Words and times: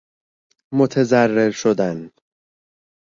متضرر 0.71 1.51
شدن 1.51 2.11